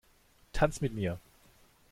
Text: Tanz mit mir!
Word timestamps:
Tanz 0.51 0.81
mit 0.81 0.95
mir! 0.95 1.19